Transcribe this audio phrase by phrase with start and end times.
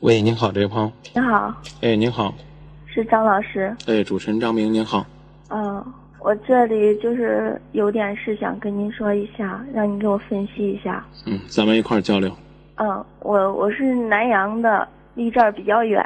[0.00, 0.92] 喂，您好，这位朋友。
[1.14, 2.34] 您好，哎，您好，
[2.84, 3.74] 是张老师。
[3.86, 5.06] 哎，主持人张明，您好。
[5.48, 5.82] 嗯，
[6.20, 11.02] 我这里就是有点事想跟您说一下，让您给我分析一下。
[11.24, 12.30] 嗯，咱们一块儿交流。
[12.76, 16.04] 嗯，我我是南阳的，离这儿比较远。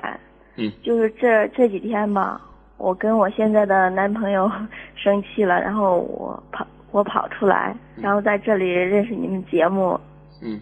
[0.54, 2.40] 嗯，就是这这几天吧，
[2.76, 4.48] 我跟我现在的男朋友
[4.94, 9.98] 生气了，然后我跑我跑出来，然后在这里认识你们节目。
[10.42, 10.60] 嗯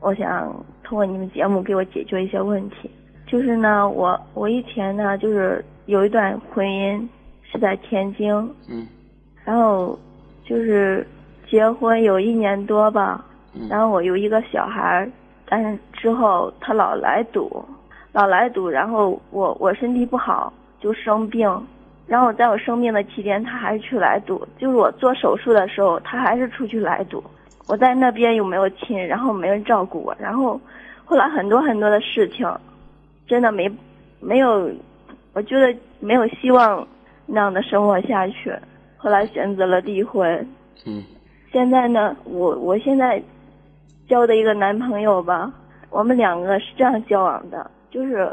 [0.00, 0.54] 我想
[0.88, 2.90] 通过你们节目给我解决一些问题。
[3.26, 7.06] 就是呢，我我以前呢，就是有一段婚姻
[7.42, 8.32] 是在天津，
[8.70, 8.86] 嗯。
[9.44, 9.98] 然后
[10.46, 11.06] 就是
[11.46, 13.68] 结婚有一年多吧，嗯。
[13.68, 15.06] 然后我有一个小孩，
[15.46, 17.62] 但是之后他老来赌，
[18.12, 20.50] 老来赌，然后我我身体不好
[20.80, 21.46] 就生病，
[22.06, 27.22] 然后在我生病的期间他还是去来赌，就是我做手术的时候他还是出去来赌，
[27.66, 30.58] 我在那边又没有亲，然后没人照顾我，然后
[31.08, 32.46] 后来很多很多的事情，
[33.26, 33.66] 真的没
[34.20, 34.70] 没有，
[35.32, 36.86] 我觉得没有希望
[37.24, 38.54] 那样的生活下去，
[38.98, 40.46] 后来选择了离婚。
[40.84, 41.02] 嗯
[41.50, 43.22] 现在呢，我我现在
[44.06, 45.50] 交的一个男朋友吧，
[45.88, 48.28] 我们两个是这样交往的，就是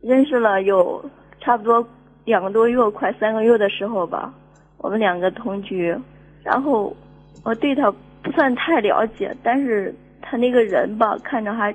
[0.00, 1.04] 认识了有
[1.40, 1.84] 差不多
[2.24, 4.32] 两个多月，快三个月的时候吧，
[4.78, 5.92] 我们两个同居，
[6.44, 6.96] 然后
[7.44, 9.92] 我对他不算太了解，但是
[10.30, 11.74] 他那个人吧，看着还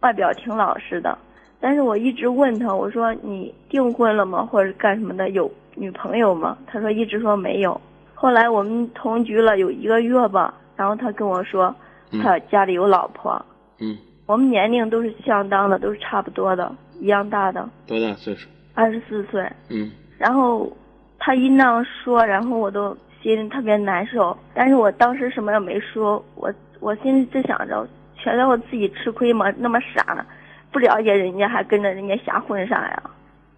[0.00, 1.18] 外表挺老实的，
[1.60, 6.56] 但是我一直问他，我说你订婚了吗，或者是干什么的，有女朋友吗？
[6.66, 7.78] 他说一直说没有。
[8.14, 11.74] 后来我们同居了有一个月吧，然后他跟我说，
[12.22, 13.44] 他家里有老婆，
[13.80, 18.48] 嗯，我们年龄都是相当的，都是差不多的，一样大的，多大岁数？
[18.72, 19.46] 二十四岁。
[19.68, 20.74] 嗯然后
[21.18, 24.34] 他一那样说，然后我都心里特别难受。
[24.54, 26.50] 但是我当时什么也没说，我
[26.84, 30.22] 我心里只想着，觉得我自己吃亏嘛，那么傻，
[30.70, 33.02] 不了解人家还跟着人家瞎混啥呀？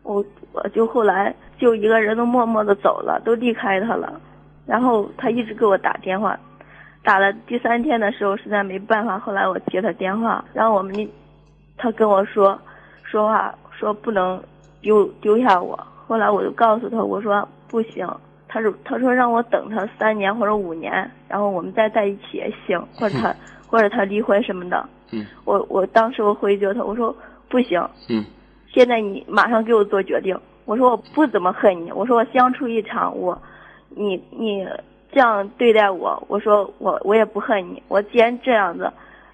[0.05, 4.21] 我我就后来就一个人都默默的走了，都离开他了。
[4.65, 6.39] 然后他一直给我打电话，
[7.03, 11.09] 打了第三天的时候实在没办法，后来我接他电话，然后我们
[11.77, 12.57] 他跟我说
[13.03, 14.41] 说话说不能
[14.81, 15.77] 丢丢下我。
[16.07, 18.09] 后来我就告诉他，我说不行，
[18.57, 20.91] 他说他说让我等他三年或者五年，
[21.29, 23.37] 然后我们再在一起也行，或者他
[23.69, 24.89] 或者他离婚什么的。
[25.13, 27.15] 嗯我我当时我回绝他，我说
[27.51, 28.25] 不行，嗯
[28.73, 30.35] 现在你马上给我做决定。
[30.65, 33.39] 我说我不怎么恨你，我说我相处一场，我
[33.91, 34.67] 你你
[35.13, 37.83] 这样对待我，我说我我也不恨你。
[37.89, 38.91] 我既然这样子，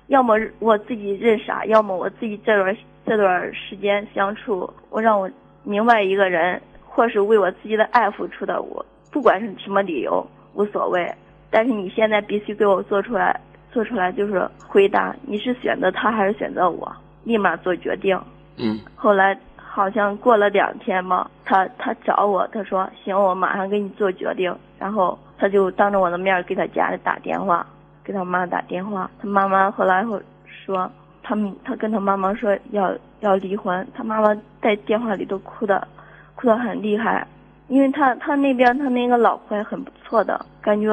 [0.09, 5.31] 要么我自己认傻，要么我自己这段这段时间相处，我让我
[5.62, 11.09] 明白一个人，或是为我自己的爱付出的，我不管是什么理由无所谓。
[11.50, 13.39] 但是你现在必须给我做出来，
[13.71, 16.91] 做出来就是回答，你是选择他还是选择我，
[17.23, 18.19] 立马做决定。
[18.56, 24.55] 嗯后来好像过了两天嘛，他他找我，他说行，我马上给你做决定。
[24.78, 27.67] 然后他就当着我的面给他家里打电话，
[28.03, 29.11] 给他妈打电话。
[29.21, 30.91] 他妈妈后来会说，
[31.23, 35.87] 他们他跟他妈妈说要要离婚，他妈妈在电话里都哭的，
[36.34, 37.27] 哭得很厉害，
[37.72, 40.93] 因为他他那边他那个老婆也很不错的，感觉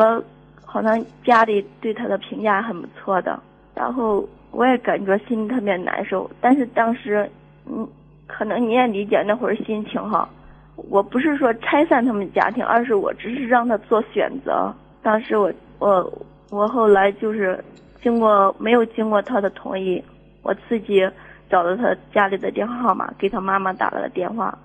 [0.63, 3.37] 好像家里对他的评价很不错的。
[3.75, 7.29] 然后我也感觉心里特别难受，但是当时，
[7.65, 7.85] 嗯，
[8.27, 10.29] 可能你也理解那会儿心情哈。
[10.89, 14.73] 我不是说拆散他们家庭，而是我只是让他做选择。
[15.03, 16.09] 当时我我
[16.49, 17.61] 我后来就是
[18.01, 20.01] 经过没有经过他的同意，
[20.43, 21.05] 我自己
[21.49, 24.57] 找到他家里的电话号码，给他妈妈打了个电话，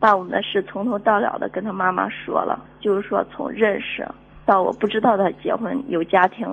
[0.00, 4.06] 把我们的事从头到了的跟他妈妈说了，就是说从认识
[4.46, 6.46] 到我不知道他结婚有家庭，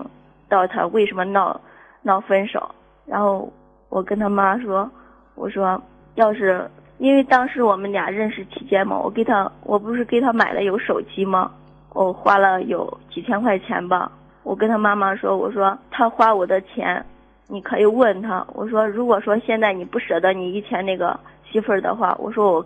[0.50, 1.60] 到他为什么闹
[2.02, 2.74] 闹分手，
[3.06, 3.52] 然后
[3.90, 4.90] 我跟他妈说，
[5.36, 5.82] 我说
[6.16, 11.52] 要是因为当时我们俩认识期间嘛，我给他我不是给他买了有手机吗？
[11.94, 14.12] 我花了有几千块钱吧，
[14.44, 17.06] 我跟他妈妈说，我说他花我的钱，
[17.48, 21.18] 你可以问他，我说如果说现在你不舍得你以前那个
[21.50, 22.66] 媳妇儿的话，我说我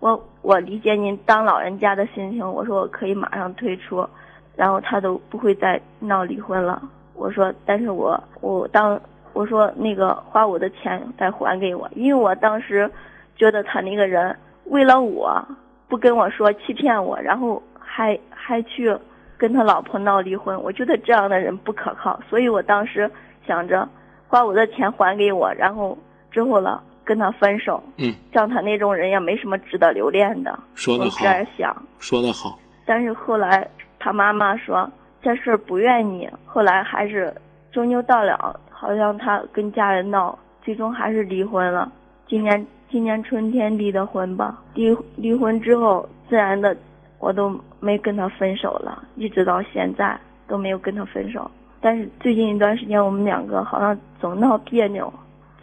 [0.00, 4.06] 我我理解您当老人家的心情，我说我可以马上退出，
[4.54, 6.80] 然后他都不会再闹离婚了。
[7.14, 9.00] 我说，但是我我当
[9.32, 12.88] 我说那个花我的钱再还给我，因为我当时
[13.36, 14.36] 觉得他那个人
[14.66, 15.44] 为了我
[15.88, 18.96] 不跟我说欺骗我，然后还还去
[19.36, 23.10] 跟他老婆闹离婚，我觉得这样的人不可靠，所以我当时
[23.46, 23.88] 想着
[24.28, 25.98] 花我的钱还给我，然后
[26.30, 31.74] 之后了跟他分手，嗯，像他那种人也没什么值得留恋的，说得好这，样想。
[31.98, 32.58] 说得好。
[32.84, 33.66] 但是后来
[33.98, 34.86] 他妈妈说
[35.22, 37.34] 这事儿不怨你，后来还是
[37.72, 41.90] 终究到了，好像他跟家人闹，最终还是离婚了。
[42.26, 44.62] 今年今年春天离的婚吧。
[44.74, 46.76] 离离婚之后，自然的
[47.18, 50.14] 我都没跟他分手了，一直到现在
[50.46, 51.50] 都没有跟他分手。
[51.80, 55.10] 但是最近一段时间，我们两个好像总闹别扭，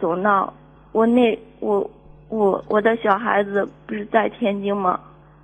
[0.00, 0.52] 总闹。
[0.96, 1.90] 我那我
[2.30, 4.98] 我我的小孩子不是在天津吗？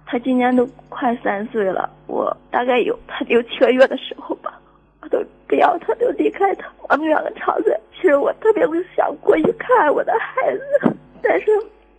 [0.06, 4.58] 他今年都快三岁了，我大概有他六七个月的时候吧，
[5.02, 6.66] 我都不要他，就离开他。
[6.88, 8.64] 我们两个吵嘴，其实我特别
[8.96, 11.46] 想过去看我的孩子，但是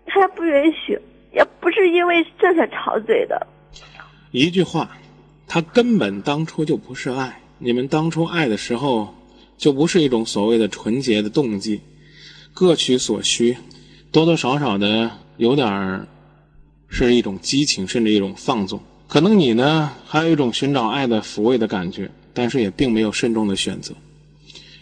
[0.07, 0.99] 他不允许，
[1.31, 3.45] 也不是因为这才吵嘴的。
[4.31, 4.89] 一句话，
[5.47, 7.39] 他根本当初就不是爱。
[7.59, 9.13] 你们当初爱的时候，
[9.57, 11.79] 就不是一种所谓的纯洁的动机，
[12.53, 13.57] 各取所需，
[14.11, 16.07] 多多少少的有点儿
[16.87, 18.79] 是一种激情，甚至一种放纵。
[19.07, 23.93] 可能你呢，还有一种寻找爱的抚慰的感觉，但是也并没有慎重的选择。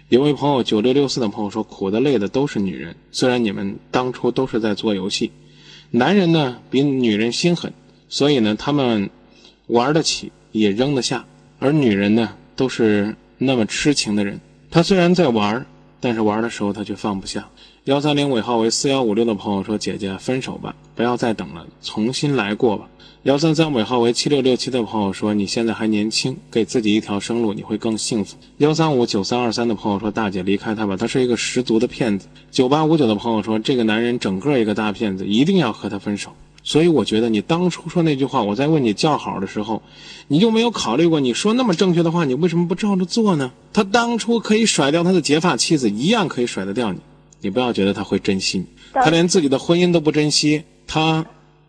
[0.10, 5.32] 有位朋友九六六四的朋友说：“苦的累的都是女人，虽然你们当初都是在做游戏，
[5.90, 7.74] 男人呢比女人心狠，
[8.10, 9.10] 所以呢他们
[9.68, 11.26] 玩得起也扔得下，
[11.60, 14.40] 而女人呢。”都是那么痴情的人，
[14.70, 15.66] 他虽然在玩，
[16.00, 17.50] 但是玩的时候他却放不下。
[17.86, 22.88] 幺三零尾号为四幺五六的朋友说：“姐姐，分手吧，不要再等了，重新来过吧。”
[23.24, 36.32] 幺三三尾号为七六六七的朋友说：“你现在还年轻，给自己一条生路，你会更幸福。”幺三五九三二三的朋友说：“大姐，离开他吧，他是一个十足的骗子。”九八五九的朋友说：“这个男人整个一个大骗子，一定要和他分手。”
[36.62, 39.82] 所以我觉得你当初说那句话，我在问你叫好的时候，
[40.28, 43.52] 你就没有考虑过，你说那么正确的话，你为什么不照着做呢？
[43.74, 47.00] 他当初可以甩掉他的结发妻子，一样可以甩得掉你。
[47.42, 51.26] 你不要觉得他会珍惜你，他连自己的婚姻都不珍惜，他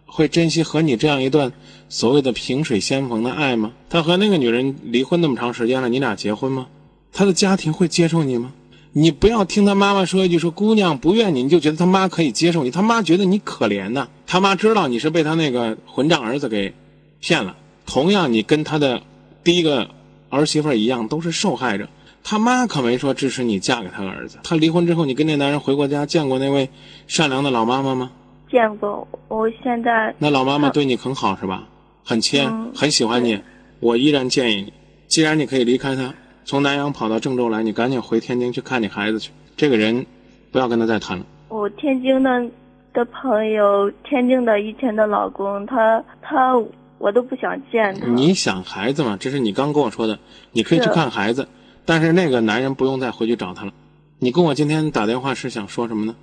[0.06, 1.52] 会珍惜和你这样一段
[1.88, 3.72] 所谓的萍水相逢的爱吗？
[3.88, 6.66] 他和那个女人离婚那么长时间了，你俩结婚吗？
[7.12, 8.52] 他的家庭会接受你吗？
[8.92, 14.06] 你不要听他妈妈说一句说姑娘不怨你，你就觉得他妈可以接受你，他妈觉得你可怜呐。
[14.26, 16.74] 他妈知道你是被他那个混账儿子给
[17.20, 19.02] 骗了，同样你跟他的
[19.42, 19.88] 第一个
[20.28, 21.88] 儿媳妇一样都是受害者。
[22.24, 24.38] 他妈可没说支持你嫁给他儿子。
[24.44, 26.68] 他离婚之后，你跟那男人回过家见过那位
[27.06, 28.10] 善良的老妈妈吗？
[28.50, 31.66] 见过，我现在那老妈妈对你很好是吧？
[32.04, 33.40] 很亲，很喜欢你。
[33.80, 34.72] 我依然建议你，
[35.08, 36.12] 既然你可以离开他。
[36.44, 39.30] 从南阳跑到郑州来，你赶紧回天津去看你孩子去。
[39.56, 40.04] 这个人，
[40.50, 41.24] 不要跟他再谈了。
[41.48, 42.44] 我天津的
[42.92, 46.56] 的朋友，天津的以前的老公，他他
[46.98, 48.06] 我都不想见他。
[48.08, 49.16] 你想孩子吗？
[49.18, 50.18] 这是你刚跟我说的，
[50.50, 51.46] 你可以去看孩子，
[51.84, 53.72] 但是那个男人不用再回去找他了。
[54.18, 56.14] 你跟我今天打电话是想说什么呢？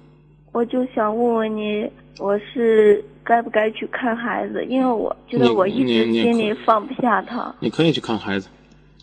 [0.51, 4.65] 我就想问问你，我是该不该去看孩子？
[4.65, 7.53] 因为我觉得我一直心里放不下他。
[7.59, 8.47] 你可以去看孩子。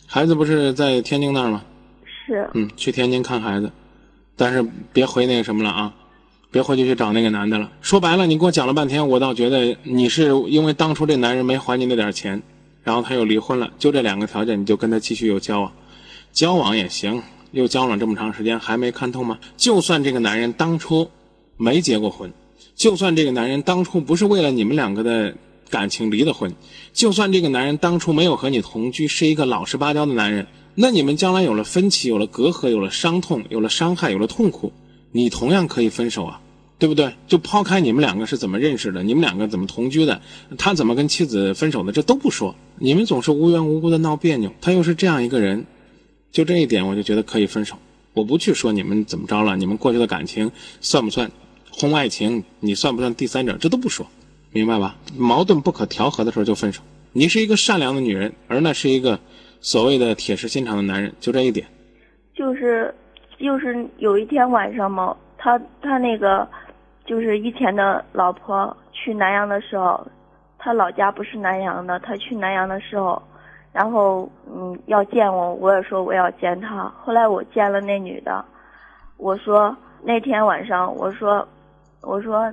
[0.07, 1.63] 孩子不是在天津那儿吗？
[2.05, 2.49] 是。
[2.55, 3.71] 嗯，去天津看孩子，
[4.37, 5.95] 但是别回那个什么了啊，
[6.51, 7.71] 别回去去找那个男的了。
[7.81, 12.43] 说白了，你给我讲了半天，我倒觉得你是因为当初这男人没还你那点钱，
[12.83, 15.73] 然后他又离婚了，就这两个条件，你就跟他继续有交往，
[16.37, 17.23] 交往也行，
[17.53, 19.39] 又交往这么长时间还没看透吗？
[19.57, 21.11] 就算这个男人当初
[21.57, 22.31] 没结过婚，
[22.75, 25.35] 就算这个男人当初不是为了你们两个的。
[25.69, 26.55] 感情离的婚，
[26.93, 30.47] 就算这个男人当初没有和你同居，是一个老实巴交的男人，
[30.77, 34.73] 那你们将来有了分歧，有了隔阂，有了伤痛，有了伤害，有了痛苦，
[35.11, 36.41] 你同样可以分手啊，
[36.79, 37.13] 对不对？
[37.27, 40.23] 就抛开你们两个是怎么认识的，你们两个怎么同居的，
[40.57, 45.67] 他怎么跟妻子分手的，这都不说，你们总是无缘无故的闹别扭，他又是这样一个人，
[46.31, 47.77] 就这一点我就觉得可以分手。
[48.15, 51.31] 我不去说你们怎么着了，你们过去的感情算不算
[51.71, 54.07] 婚外情，你算不算第三者，这都不说。
[54.53, 54.97] 明白吧？
[55.19, 56.83] 矛盾不可调和的时候就分手。
[57.13, 59.21] 你是一个善良的女人，而那是一个
[59.61, 61.67] 所谓的铁石心肠的男人，就这一点。
[62.35, 62.95] 就是，
[63.39, 66.49] 就是有一天晚上嘛，他他那个，
[67.05, 70.07] 就是以前的老婆去南阳的时候，
[70.59, 73.23] 他老家不是南阳的，他去南阳的时候，
[73.77, 76.91] 然后嗯要见我，我也说我要见他。
[77.05, 78.43] 后来我见了那女的，
[79.19, 81.47] 我说那天晚上我说
[82.01, 82.51] 我说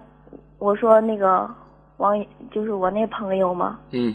[0.60, 1.50] 我说那个。
[1.98, 2.20] 王
[2.52, 4.14] 就是我那朋友嘛，嗯，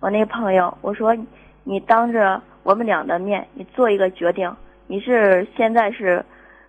[0.00, 1.16] 我那朋友，我说
[1.62, 4.52] 你当着我们俩的面，你做一个决定，
[4.88, 6.22] 你是现在是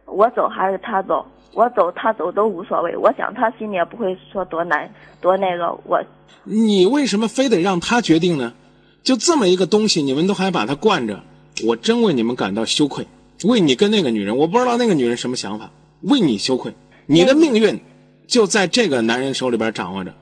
[0.05, 1.25] 我走还是他走？
[1.53, 6.01] 我走他走都无所谓，我想他心里也不会说多难多那个我。
[6.43, 8.53] 你为什么非得让他决定呢？
[9.03, 11.23] 就这么一个东西，你们都还把他惯着，
[11.63, 13.07] 我真为你们感到羞愧，
[13.43, 16.73] 为你跟那个女人，我不知道那个女人什么想法，为你羞愧，
[17.05, 17.79] 你的命运
[18.27, 20.13] 就在这个男人手里边掌握着。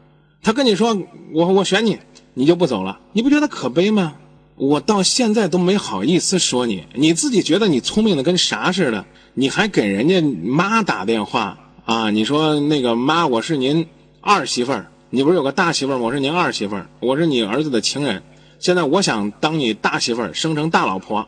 [0.41, 0.97] 他跟你说
[1.33, 1.97] 我我选你，
[2.33, 4.15] 你就不走了，你不觉得可悲吗？
[4.55, 13.87] 我到现在都没好意思说你，你自己觉得你聪明的跟啥似的，你还给人家妈打电话啊，你说那个妈，我是您
[14.21, 18.21] 二媳妇儿，你不是有个大媳妇儿，我是您二媳妇儿，我是你儿子的情人，
[18.59, 21.27] 现在我想当你大媳妇儿，生成大老婆，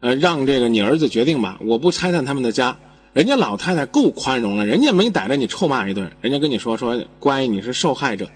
[0.00, 2.76] 呃，让这个你儿子决定吧，我不拆散他们的家。
[3.12, 8.28] 人家老太太够宽容了，人家没逮着你臭骂一顿，人家跟你说说乖，你是受害者。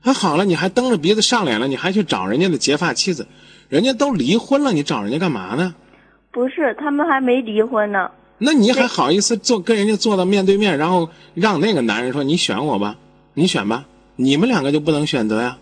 [0.00, 3.26] 还好了，你还蹬着鼻子上脸了，你还去找人家的结发妻子，
[3.68, 5.74] 人家都离婚了，你找人家干嘛呢？
[6.30, 8.10] 不是，他们还没离婚呢。
[8.38, 12.96] 那你还好意思坐跟人家坐到面对面，然后让那个男人说你选我吧，
[13.32, 15.56] 你选吧，你们两个就不能选择呀？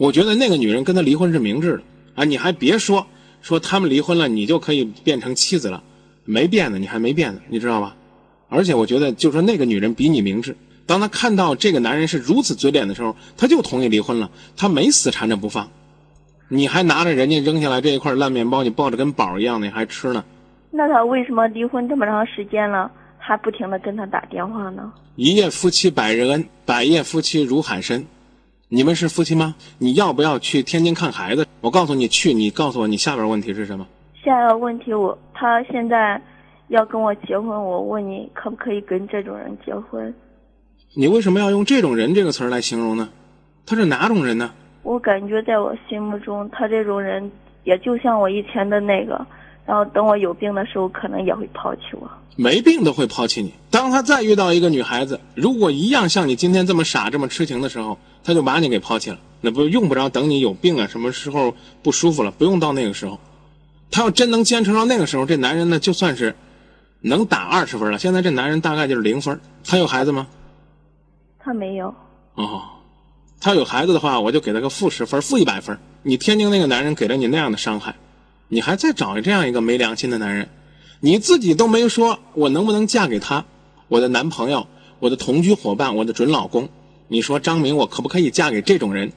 [0.00, 1.82] 我觉得那个女人跟他离婚是明智的
[2.14, 2.24] 啊！
[2.24, 3.06] 你还别说
[3.42, 5.82] 说他们离婚了，你就可以变成妻子了。
[6.24, 7.94] 没变呢，你还没变呢，你知道吧？
[8.48, 10.56] 而且我觉得，就说那个女人比你明智。
[10.86, 14.30] 当她看到这个男人是如此嘴脸的时候，她就同意离婚了。
[14.56, 15.68] 她没死缠着不放，
[16.48, 20.24] 你还拿着人家扔下来这一块烂面包，你抱着跟宝一样的，你还吃呢。
[20.70, 24.90] 那他为什么离婚这么长时间了，还不停的跟他打电话呢？
[25.16, 28.06] 一夜夫妻百日恩，百夜夫妻如海深。
[28.72, 29.56] 你们是夫妻吗？
[29.78, 31.44] 你要不要去天津看孩子？
[31.60, 33.84] 我告诉你去，你告诉我你下边问题是什么？
[34.24, 36.22] 下一个问题，我他现在
[36.68, 40.14] 要跟我结婚，我问你可不可以跟这种人结婚？
[40.94, 43.08] 你为什么要用“这种人”这个词儿来形容呢？
[43.66, 44.52] 他是哪种人呢？
[44.84, 47.28] 我感觉在我心目中，他这种人
[47.64, 49.26] 也就像我以前的那个，
[49.70, 52.10] 然后等我有病的时候，可能也会抛弃我。
[52.34, 53.54] 没病都会抛弃你。
[53.70, 59.18] 当他再遇到一个女孩子，如果一样像你今天这么傻、这么痴情的时候，他就把你给抛弃了。
[59.40, 63.16] 那不用不着等你有病啊，什么时候不舒服了，不用到那个时候。
[63.92, 66.34] 他要真能坚持到那个时候，这男人呢就算是
[67.02, 67.96] 能打二十分了。
[67.96, 69.40] 现在这男人大概就是零分。
[69.64, 70.26] 他有孩子吗？
[71.38, 71.94] 他没有。
[72.34, 72.62] 哦，
[73.40, 75.78] 他有孩子的话，我就给他个负十分、负一百分。
[76.02, 77.94] 你天津那个男人给了你那样的伤害，
[78.52, 80.48] 你还再找这样一个没良心的男人，
[80.98, 83.44] 你自己都没说我能不能嫁给他，
[83.86, 84.66] 我的男朋友、
[84.98, 86.68] 我的同居伙伴、我的准老公。
[87.06, 89.12] 你说张明，我可不可以嫁给这种人？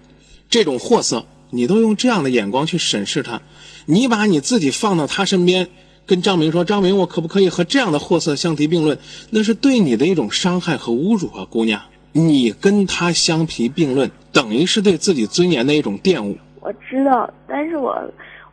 [0.49, 3.41] 这种货色，你都用这样的眼光去审视他。
[3.87, 5.67] 你把你自己放到他身边，
[6.05, 8.95] 跟张明说：“张明，我可不可以和这样的货色相提并论？”
[9.31, 11.81] 那是对你的一种伤害和侮辱啊，姑娘！
[12.11, 16.37] 你跟他相提并论，等于是对自己尊严的一种玷污。
[16.61, 17.95] 我知道，但是我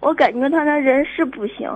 [0.00, 1.70] 我感觉他那人是不行，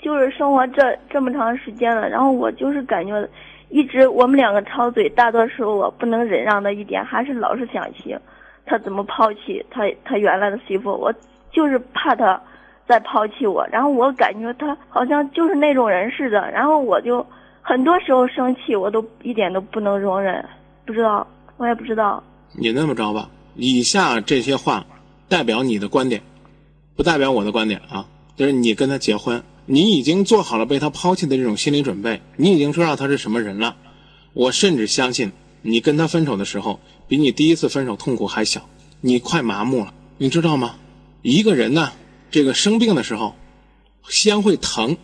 [0.00, 3.28] 就是生活这这么长时间了，然后我就是感觉
[3.68, 8.16] 一直我们两个吵嘴，大多时候我不能忍让的一点，还是老是想起
[8.64, 11.12] 他怎么抛弃他他原来的媳妇，我
[11.52, 12.40] 就是怕他。
[12.88, 17.26] 再抛弃我，然后我感觉他好像就是那种人似的，然后我就
[17.60, 20.48] 很多时候生气，我都一点都不能容忍，
[20.84, 22.22] 不知道，我也不知道。
[22.52, 24.86] 你那么着吧，以下这些话
[25.28, 26.22] 代表你的观点，
[26.96, 28.08] 不代表我的观点啊。
[28.36, 33.76] 就是你跟他结婚，你已经做好了被他抛弃的这种心理准备，你已经知道他是什么人了。
[34.32, 38.68] 我甚至相信，你跟他分手的时候，比你第一次分手痛苦还小，
[39.00, 40.74] 你快麻木了，你知道吗？
[41.22, 41.92] 一个人呢。
[42.28, 43.36] 这个生病的时候，
[44.08, 44.96] 先会疼。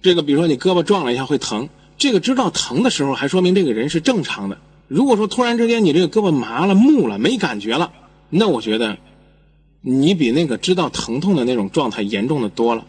[0.00, 4.56] 这个比如说你胳膊撞了一下会疼，这个知道疼的时候，还说明这个人是正常的。
[4.86, 7.92] 如果说突然之间你这个胳膊麻了、木了、没感觉了，
[8.30, 8.96] 那我觉得
[9.82, 12.84] 你比那个知道疼痛的那种状态严重的多了。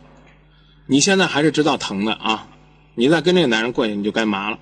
[0.88, 2.48] 你现在还是知道疼的啊！
[2.96, 4.60] 你再跟这个男人过去，你就该麻了。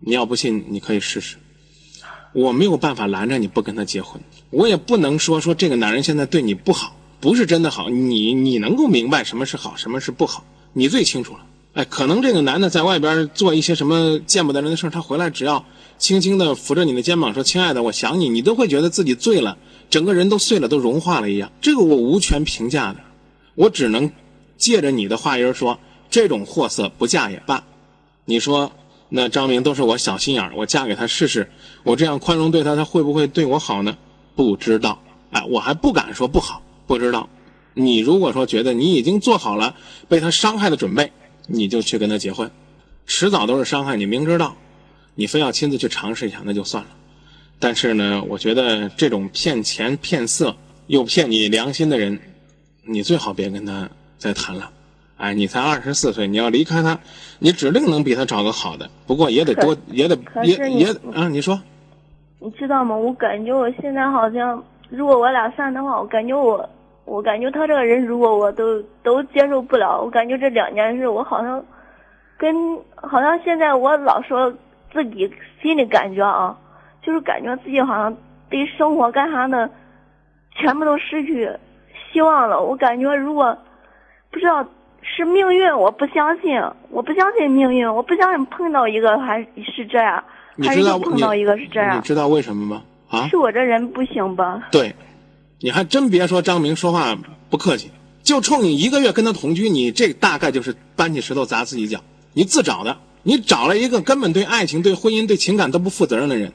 [0.00, 1.36] 你要不信，你可以试试。
[2.32, 6.96] 我没有办法拦着你不跟他结婚，我也不能说说这个男人现在对你不好。
[7.18, 11.46] 不是真的好，你你能够明白什么是好，什么是不好，你最清楚了。
[11.72, 15.64] 哎，可能这个男的在外边做一些什么见不得人的事他回来只要
[15.98, 19.56] 轻轻的扶着你的肩膀说：“亲爱的，我想你。”你都会觉得自己醉了，
[19.90, 21.50] 整个人都碎了，都融化了一样。
[21.60, 23.00] 这个我无权评价的，
[23.54, 24.10] 我只能
[24.56, 25.78] 借着你的话音说：
[26.10, 27.64] 这种货色不嫁也罢。
[28.24, 28.72] 你说
[29.08, 31.50] 那张明都是我小心眼我嫁给他试试，
[31.84, 33.96] 我这样宽容对他，他会不会对我好呢？
[34.34, 35.00] 不知道，
[35.30, 36.62] 哎，我还不敢说不好。
[36.86, 37.28] 不知道，
[37.74, 39.76] 你如果说觉得你已经做好了
[40.08, 41.12] 被他伤害的准备，
[41.46, 42.50] 你就去跟他结婚，
[43.06, 43.96] 迟早都是伤害。
[43.96, 44.56] 你明知道，
[45.14, 46.90] 你非要亲自去尝试一下，那就算了。
[47.58, 50.54] 但是呢，我觉得这种骗钱骗色
[50.86, 52.18] 又骗你良心的人，
[52.84, 54.70] 你最好别跟他再谈了。
[55.16, 56.98] 哎，你才二十四岁，你要离开他，
[57.38, 58.90] 你指定能比他找个好的。
[59.06, 61.60] 不过也得多，也得也也啊，你说，
[62.38, 62.96] 你知道吗？
[62.96, 66.68] 我感觉我现在好像，如果我俩散的话，我感觉我。
[67.06, 71.64] 我感觉他这个人，如果我都都接受不了，我感觉这两件事，我好像
[72.36, 72.52] 跟
[72.96, 74.52] 好像现在我老说
[74.92, 75.30] 自己
[75.62, 76.58] 心里感觉啊，
[77.06, 78.16] 就是感觉自己好像
[78.50, 79.70] 对生活干啥的
[80.60, 81.48] 全部都失去
[82.12, 82.60] 希望了。
[82.60, 83.56] 我感觉如果
[84.32, 84.66] 不知道
[85.02, 86.60] 是命运，我不相信，
[86.90, 90.24] 我不相信命运，我不相信碰到一个还是这样，
[90.58, 92.82] 还是你知道碰到一个是这样你，知道为什么吗？
[93.08, 94.66] 啊，是我这人不行吧？
[94.72, 94.96] 对，
[95.60, 97.16] 你还真别说张明说话
[97.48, 97.92] 不客气，
[98.24, 102.00] 就冲你一个月跟他同居，你这大概就是搬起石头砸自己脚，
[102.32, 102.96] 你自找的。
[103.28, 106.52] 你找了一个根本对爱情、对婚姻、对情感都不负责任的人，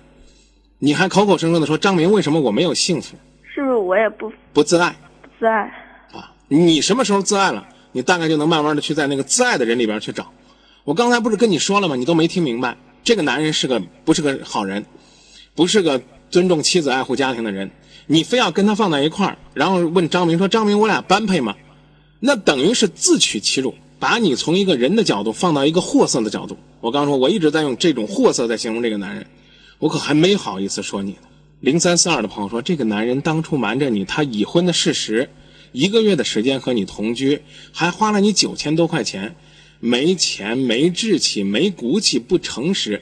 [0.84, 3.16] 你还口口声声的说张明为什么我没有幸福，
[3.54, 4.90] 是不是我也不不自爱
[5.22, 5.72] 不自爱？
[6.12, 6.34] 啊？
[6.48, 10.34] 你什么时候自爱了，你大概就能慢慢的去在那个自爱的人里边去找。
[10.84, 11.96] 我刚才不是跟你说了吗？
[11.96, 14.84] 你都没听明白，这个男人是个不是个好人，
[15.54, 17.70] 不是个尊重妻子、爱护家庭的人。
[18.08, 21.56] 你非要跟他放在一块儿，然后问张明说：“张明，我俩般配吗？”
[22.20, 26.58] 那等于是自取其辱，把你从一个人的角度放到一个货色的角度。
[26.80, 29.24] 我刚说，我一直在用这种货色在形容这个男人，
[29.82, 31.18] 我可还没好意思说你呢。
[31.60, 35.32] 零三四二的朋友说，这个男人当初瞒着你他已婚的事实，
[35.72, 39.36] 一个月的时间和你同居，还花了你九千多块钱，
[39.80, 43.02] 没钱、没志气、没骨气、不诚实，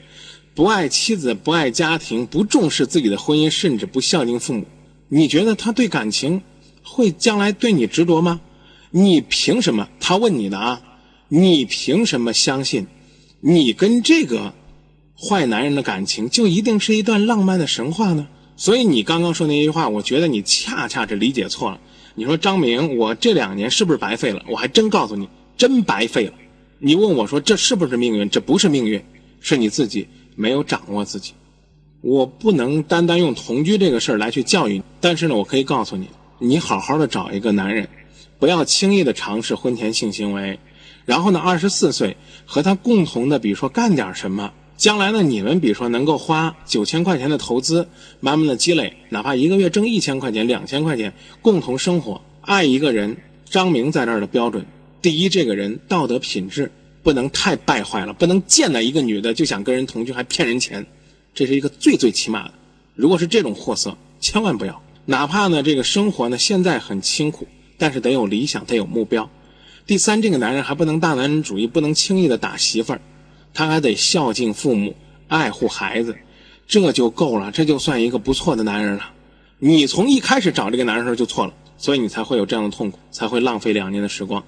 [0.54, 4.64] 不爱妻子、不爱家庭、不重视自己的婚姻，甚至不孝敬父母。
[5.08, 6.40] 你觉得他对感情
[6.82, 8.40] 会将来对你执着吗？
[8.90, 9.90] 你凭什么？
[10.00, 10.80] 他问你的啊，
[11.28, 12.86] 你凭什么相信
[13.40, 14.54] 你跟这个
[15.22, 18.26] 坏男人的感情就一定是一段浪漫的神话呢？
[18.56, 21.80] 所以你刚刚说那句话，我觉得你恰恰是理解错了。
[22.14, 24.42] 你说张明，我这两年是不是白费了？
[24.48, 26.32] 我还真告诉你，真白费了。
[26.78, 28.28] 你问我说这是不是命运？
[28.30, 29.02] 这不是命运，
[29.40, 31.32] 是你自己没有掌握自己。
[32.00, 36.08] 我不能单单用同居这个事儿来去教育你，但是呢，我可以告诉你，
[36.38, 37.88] 你好好的找一个男人，
[38.38, 40.58] 不要轻易的尝试婚前性行为，
[41.04, 47.86] 然后呢，二十四岁和他共同的，比如说干点什么，将来呢，你们比如说能够花九千块钱的投资，
[48.18, 53.14] 慢慢的积累，哪怕一个月挣一千块钱、两千块钱，共同生活，爱一个人。
[53.50, 54.64] 张明在这儿的标准，
[55.02, 56.72] 第一，这个人道德品质
[57.02, 60.86] 不能太败坏了，不能见了一个女的就想跟人同居，还骗人钱。
[61.34, 62.54] 这是一个最最起码的。
[62.94, 64.82] 如果是这种货色，千万不要。
[65.04, 69.28] 哪怕呢，这个生活呢现在很清苦，但是得有理想，得有目标。
[69.86, 73.00] 第三，这个男人还不能大男人主义，不能轻易的打媳妇儿，
[73.52, 74.94] 他还得孝敬父母，
[75.28, 76.16] 爱护孩子，
[76.66, 79.10] 这就够了，这就算一个不错的男人了。
[79.58, 84.42] 你从一开始找这个男人的时候就错了，所以你才会有这样的痛苦，才会浪费两年的时光。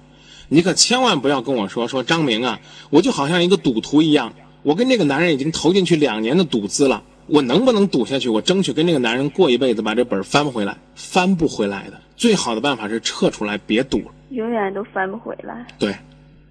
[0.49, 4.33] 你可千万不要跟我说说张明啊，我就好像一个赌徒一样。
[4.61, 8.29] 我跟这个男人已经投进去两年的赌资了，我能不能赌下去？
[8.29, 11.99] 我争取跟这个男人过一辈子，把这本翻回来，翻不回来的。
[12.15, 14.05] 最好的办法是撤出来，别赌了。
[14.29, 15.67] 永远都翻不回来。
[15.77, 15.93] 对，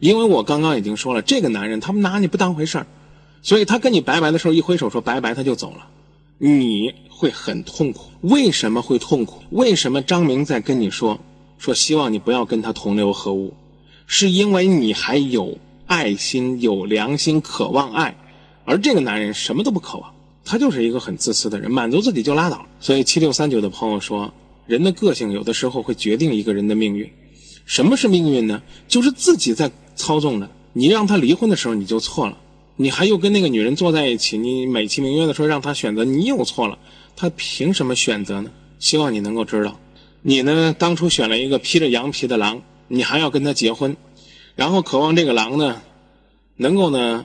[0.03, 2.87] 因为我刚刚已经说了，这个男人他们拿你不当回事儿，
[3.41, 5.87] 所以他跟你拜拜的时候一挥手说拜拜，他就走了，
[6.39, 8.11] 你会很痛苦。
[8.23, 9.41] 为什么会痛苦？
[9.51, 11.21] 为什么张明在跟你说
[11.57, 13.55] 说希望你不要跟他同流合污？
[14.09, 15.57] 是因为你还有。
[15.85, 18.17] 爱心有良心，渴望爱，
[18.65, 20.11] 而这个男人什么都不渴望，
[20.43, 22.65] 他就是一个很自私的人，满足自己就拉倒。
[22.81, 24.33] 所以七六三九的朋友说，
[24.67, 27.11] 人的个性有的时候会决定一个人的命运。
[27.65, 28.63] 什么是命运呢？
[28.89, 30.49] 就是自己在操纵的。
[30.73, 32.39] 你让他离婚的时候你就错了，
[32.77, 36.79] 你还又跟那个女人坐在一起，你美其名曰的说让他选择，你又错了。
[37.15, 38.51] 他凭什么选择呢？
[38.79, 39.79] 希望你能够知道，
[40.23, 43.97] 你呢当初选了一个披着羊皮的狼，你还要跟他结婚。
[44.57, 45.83] 然后渴望这个狼呢，
[46.57, 47.25] 能够呢，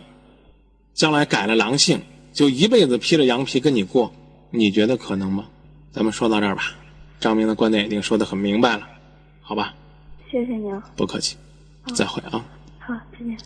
[0.93, 2.01] 将来改了狼性，
[2.33, 4.13] 就一辈子披着羊皮跟你过，
[4.51, 5.45] 你觉得可能吗？
[5.91, 6.75] 咱们说到这儿吧，
[7.19, 8.87] 张明的观点已经说得很明白了，
[9.41, 9.73] 好吧？
[10.29, 11.37] 谢谢你啊，不客气，
[11.95, 12.43] 再会啊。
[12.79, 13.37] 好，再见。